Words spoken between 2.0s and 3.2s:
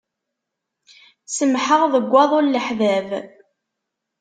waḍu n leḥbab.